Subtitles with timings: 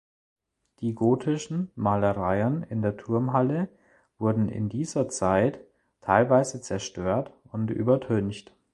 [0.79, 3.69] Die gotischen Malereien in der Turmhalle
[4.17, 5.59] wurden in dieser Zeit
[6.01, 8.51] teilweise zerstört und übertüncht.